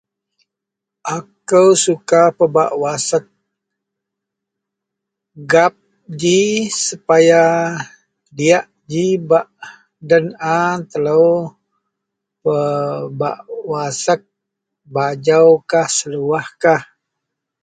[1.15, 3.25] Aku suka pebak wasek
[5.51, 5.73] gap
[6.19, 6.39] ji
[6.85, 7.43] supaya
[10.09, 10.25] den
[10.55, 10.57] a
[10.89, 11.23] telo
[13.71, 14.31] wasek ji
[14.93, 16.45] bajukah atau seluah.